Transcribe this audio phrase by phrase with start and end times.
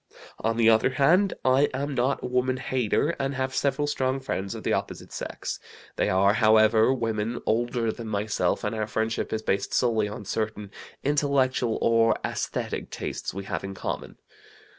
[0.39, 4.55] On the other hand, I am not a woman hater, and have several strong friends
[4.55, 5.59] of the opposite sex.
[5.95, 10.71] They are, however, women older than myself, and our friendship is based solely on certain
[11.03, 14.17] intellectual or esthetic tastes we have in common.